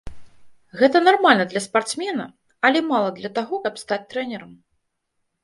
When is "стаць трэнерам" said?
3.83-4.51